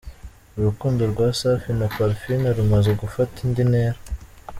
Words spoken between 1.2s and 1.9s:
Safi na